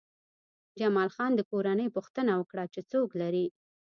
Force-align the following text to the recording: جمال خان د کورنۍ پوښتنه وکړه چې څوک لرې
جمال 0.79 1.09
خان 1.15 1.31
د 1.35 1.41
کورنۍ 1.51 1.87
پوښتنه 1.95 2.31
وکړه 2.37 2.63
چې 2.73 2.79
څوک 2.91 3.09
لرې 3.21 3.45